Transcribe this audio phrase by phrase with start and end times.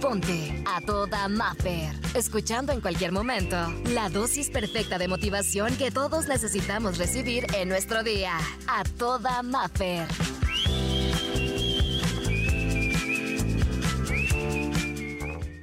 [0.00, 1.92] Ponte a toda Maffer.
[2.14, 3.56] Escuchando en cualquier momento
[3.90, 8.38] la dosis perfecta de motivación que todos necesitamos recibir en nuestro día.
[8.68, 10.06] A toda Maffer.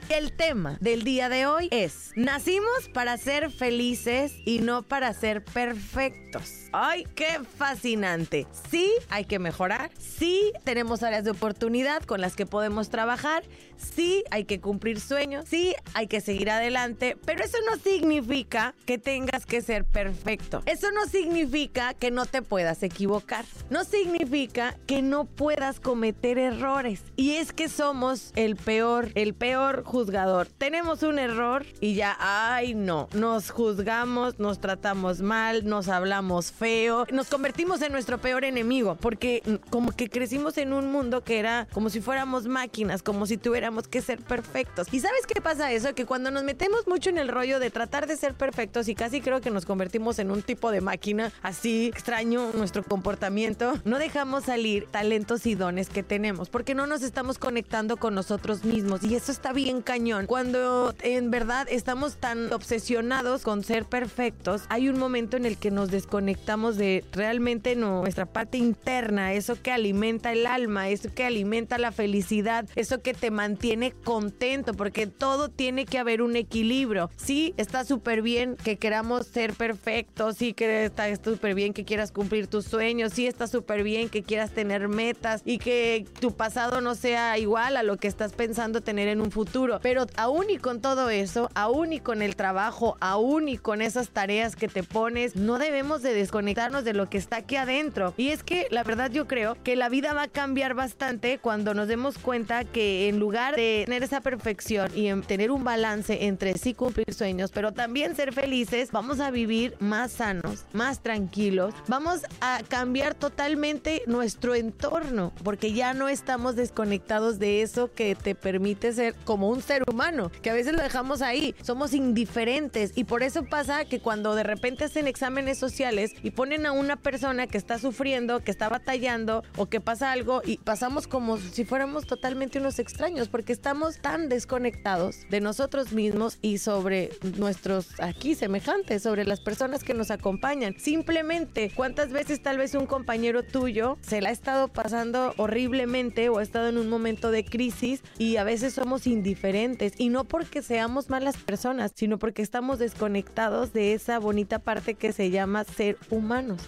[0.10, 5.46] El tema del día de hoy es, nacimos para ser felices y no para ser
[5.46, 6.69] perfectos.
[6.72, 8.48] ¡Ay, qué fascinante!
[8.70, 9.90] Sí, hay que mejorar.
[9.98, 13.44] Sí, tenemos áreas de oportunidad con las que podemos trabajar.
[13.78, 15.46] Sí, hay que cumplir sueños.
[15.48, 17.18] Sí, hay que seguir adelante.
[17.26, 20.62] Pero eso no significa que tengas que ser perfecto.
[20.66, 23.46] Eso no significa que no te puedas equivocar.
[23.70, 27.04] No significa que no puedas cometer errores.
[27.16, 30.48] Y es que somos el peor, el peor juzgador.
[30.48, 37.06] Tenemos un error y ya, ay no, nos juzgamos, nos tratamos mal, nos hablamos feo,
[37.12, 41.40] nos convertimos en nuestro peor enemigo, porque mm, como que crecimos en un mundo que
[41.40, 44.88] era como si fuéramos máquinas, como si tuviéramos que ser perfectos.
[44.92, 45.96] ¿Y sabes qué pasa eso?
[45.96, 49.22] Que cuando nos metemos mucho en el rollo de tratar de ser perfectos y casi
[49.22, 54.44] creo que nos convertimos en un tipo de máquina así extraño nuestro comportamiento, no dejamos
[54.44, 59.16] salir talentos y dones que tenemos, porque no nos estamos conectando con nosotros mismos y
[59.16, 60.26] eso está bien cañón.
[60.26, 65.72] Cuando en verdad estamos tan obsesionados con ser perfectos, hay un momento en el que
[65.72, 71.78] nos desconectamos de realmente nuestra parte interna, eso que alimenta el alma, eso que alimenta
[71.78, 77.12] la felicidad, eso que te mantiene contento, porque todo tiene que haber un equilibrio.
[77.18, 82.12] Sí, está súper bien que queramos ser perfectos, sí que está súper bien que quieras
[82.12, 86.82] cumplir tus sueños, sí está súper bien que quieras tener metas y que tu pasado
[86.82, 90.58] no sea igual a lo que estás pensando tener en un futuro, pero aún y
[90.58, 94.82] con todo eso, aún y con el trabajo, aún y con esas tareas que te
[94.82, 98.14] pones, no debemos de desconectarnos de lo que está aquí adentro.
[98.18, 101.74] Y es que la verdad yo creo que la vida va a cambiar bastante cuando
[101.74, 106.26] nos demos cuenta que en lugar de tener esa perfección y en tener un balance
[106.26, 111.74] entre sí cumplir sueños, pero también ser felices, vamos a vivir más sanos, más tranquilos,
[111.88, 118.36] vamos a cambiar totalmente nuestro entorno, porque ya no estamos desconectados de eso que te
[118.36, 122.94] permite ser como un ser humano, que a veces lo dejamos ahí, somos indiferentes.
[122.96, 126.96] Y por eso pasa que cuando de repente hacen exámenes sociales y ponen a una
[126.96, 131.66] persona que está sufriendo, que está batallando o que pasa algo y pasamos como si
[131.66, 138.36] fuéramos totalmente unos extraños porque estamos tan desconectados de nosotros mismos y sobre nuestros aquí
[138.36, 140.76] semejantes, sobre las personas que nos acompañan.
[140.78, 146.40] Simplemente, ¿cuántas veces tal vez un compañero tuyo se la ha estado pasando horriblemente o
[146.40, 150.62] ha estado en un momento de crisis y a veces somos indiferentes y no porque
[150.62, 155.98] seamos malas personas, sino porque estamos desconectados de esa bonita parte que se llama ser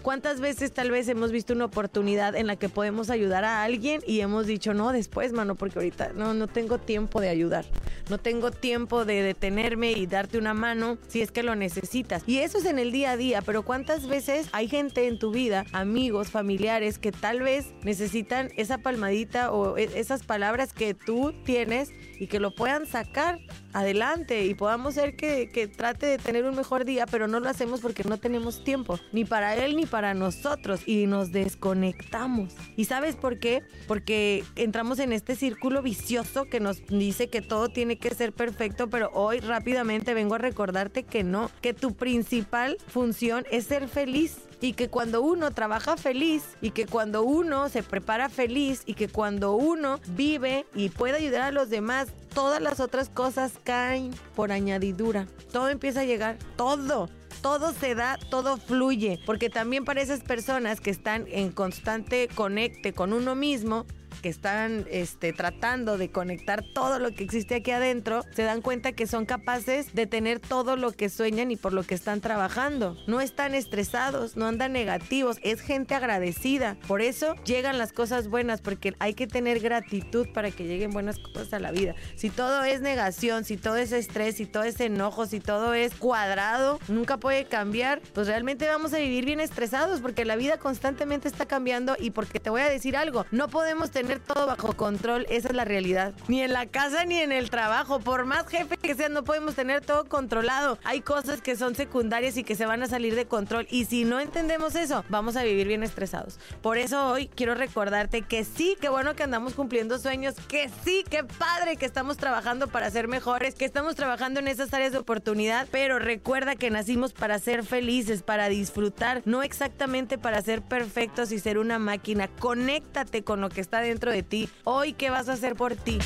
[0.02, 4.02] ¿Cuántas veces tal vez hemos visto una oportunidad en la que podemos ayudar a alguien
[4.08, 7.66] y hemos dicho, no, después, mano, porque ahorita no, no tengo tiempo de ayudar,
[8.10, 12.24] no tengo tiempo de detenerme y darte una mano si es que lo necesitas.
[12.26, 15.32] Y eso es en el día a día, pero ¿cuántas veces hay gente en tu
[15.32, 21.34] vida, amigos, familiares, que tal vez necesitan esa palmadita o e, esas palabras que tú
[21.44, 21.90] tienes
[22.20, 23.40] y que lo puedan sacar
[23.74, 27.50] adelante y podamos ser que, que, trate de tener un mejor día, pero no lo
[27.50, 32.56] hacemos porque no tenemos tiempo, ni para él ni para nosotros, y nos desconectamos.
[32.76, 33.64] ¿Y sabes por qué?
[33.88, 38.90] Porque entramos en este círculo vicioso que nos dice que todo tiene que ser perfecto,
[38.90, 44.38] pero hoy rápidamente vengo a recordarte que no, que tu principal función es ser feliz
[44.62, 49.10] y que cuando uno trabaja feliz y que cuando uno se prepara feliz y que
[49.10, 54.52] cuando uno vive y puede ayudar a los demás, todas las otras cosas caen por
[54.52, 55.28] añadidura.
[55.52, 57.10] Todo empieza a llegar, todo
[57.42, 62.94] todo se da, todo fluye, porque también para esas personas que están en constante conecte
[62.94, 63.86] con uno mismo,
[64.22, 68.92] que están este, tratando de conectar todo lo que existe aquí adentro, se dan cuenta
[68.94, 72.98] que son capaces de tener todo lo que sueñan y por lo que están trabajando.
[73.08, 76.78] No están estresados, no andan negativos, es gente agradecida.
[76.88, 81.18] Por eso llegan las cosas buenas, porque hay que tener gratitud para que lleguen buenas
[81.20, 81.96] cosas a la vida.
[82.16, 85.96] Si todo es negación, si todo es estrés, si todo es enojo, si todo es
[85.96, 91.28] cuadrado, nunca puede cambiar, pues realmente vamos a vivir bien estresados porque la vida constantemente
[91.28, 94.74] está cambiando y porque te voy a decir algo, no podemos tener tener todo bajo
[94.74, 96.14] control, esa es la realidad.
[96.28, 99.56] Ni en la casa ni en el trabajo, por más jefe que sea, no podemos
[99.56, 100.78] tener todo controlado.
[100.84, 104.04] Hay cosas que son secundarias y que se van a salir de control y si
[104.04, 106.40] no entendemos eso, vamos a vivir bien estresados.
[106.62, 111.06] Por eso hoy quiero recordarte que sí, qué bueno que andamos cumpliendo sueños, que sí,
[111.10, 114.98] qué padre que estamos trabajando para ser mejores, que estamos trabajando en esas áreas de
[114.98, 121.32] oportunidad, pero recuerda que nacimos para ser felices, para disfrutar, no exactamente para ser perfectos
[121.32, 122.28] y ser una máquina.
[122.28, 123.80] Conéctate con lo que está
[124.10, 124.50] de ti.
[124.64, 126.00] Hoy, ¿qué vas a hacer por ti?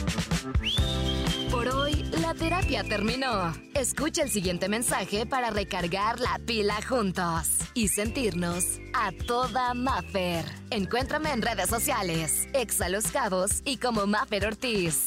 [1.50, 3.54] Por hoy, la terapia terminó.
[3.74, 10.44] Escucha el siguiente mensaje para recargar la pila juntos y sentirnos a toda Maffer.
[10.72, 15.06] Encuéntrame en redes sociales, Exa Los Cabos y como Maffer Ortiz.